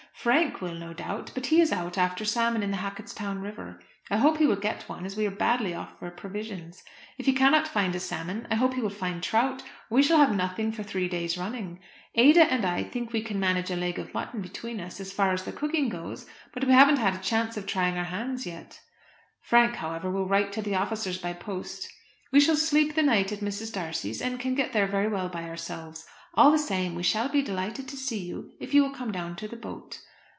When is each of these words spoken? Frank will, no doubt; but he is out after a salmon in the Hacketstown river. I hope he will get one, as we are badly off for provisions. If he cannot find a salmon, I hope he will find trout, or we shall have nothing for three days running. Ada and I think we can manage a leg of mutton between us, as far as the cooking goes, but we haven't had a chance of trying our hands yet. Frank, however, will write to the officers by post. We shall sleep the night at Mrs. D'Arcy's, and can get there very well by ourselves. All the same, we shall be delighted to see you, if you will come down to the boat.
Frank 0.13 0.61
will, 0.61 0.75
no 0.75 0.93
doubt; 0.93 1.31
but 1.33 1.47
he 1.47 1.59
is 1.59 1.71
out 1.71 1.97
after 1.97 2.23
a 2.23 2.27
salmon 2.27 2.61
in 2.61 2.69
the 2.69 2.77
Hacketstown 2.77 3.41
river. 3.41 3.79
I 4.11 4.17
hope 4.17 4.37
he 4.37 4.45
will 4.45 4.55
get 4.55 4.87
one, 4.87 5.03
as 5.03 5.17
we 5.17 5.25
are 5.25 5.31
badly 5.31 5.73
off 5.73 5.97
for 5.97 6.11
provisions. 6.11 6.83
If 7.17 7.25
he 7.25 7.33
cannot 7.33 7.67
find 7.67 7.95
a 7.95 7.99
salmon, 7.99 8.45
I 8.51 8.53
hope 8.53 8.75
he 8.75 8.81
will 8.81 8.91
find 8.91 9.23
trout, 9.23 9.63
or 9.63 9.95
we 9.95 10.03
shall 10.03 10.19
have 10.19 10.35
nothing 10.35 10.73
for 10.73 10.83
three 10.83 11.09
days 11.09 11.39
running. 11.39 11.79
Ada 12.13 12.43
and 12.53 12.65
I 12.65 12.83
think 12.83 13.11
we 13.11 13.23
can 13.23 13.39
manage 13.39 13.71
a 13.71 13.75
leg 13.75 13.97
of 13.97 14.13
mutton 14.13 14.41
between 14.43 14.79
us, 14.79 14.99
as 14.99 15.11
far 15.11 15.33
as 15.33 15.43
the 15.43 15.51
cooking 15.51 15.89
goes, 15.89 16.27
but 16.53 16.65
we 16.65 16.71
haven't 16.73 16.99
had 16.99 17.15
a 17.15 17.25
chance 17.25 17.57
of 17.57 17.65
trying 17.65 17.97
our 17.97 18.03
hands 18.03 18.45
yet. 18.45 18.79
Frank, 19.41 19.77
however, 19.77 20.11
will 20.11 20.27
write 20.27 20.51
to 20.51 20.61
the 20.61 20.75
officers 20.75 21.17
by 21.17 21.33
post. 21.33 21.89
We 22.31 22.39
shall 22.41 22.57
sleep 22.57 22.93
the 22.93 23.01
night 23.01 23.31
at 23.31 23.39
Mrs. 23.39 23.73
D'Arcy's, 23.73 24.21
and 24.21 24.39
can 24.39 24.53
get 24.53 24.71
there 24.71 24.85
very 24.87 25.07
well 25.07 25.29
by 25.29 25.45
ourselves. 25.49 26.05
All 26.35 26.51
the 26.51 26.59
same, 26.59 26.93
we 26.93 27.01
shall 27.01 27.27
be 27.27 27.41
delighted 27.41 27.87
to 27.87 27.97
see 27.97 28.19
you, 28.19 28.51
if 28.59 28.71
you 28.75 28.83
will 28.83 28.93
come 28.93 29.11
down 29.11 29.35
to 29.37 29.47
the 29.47 29.57
boat. 29.57 29.99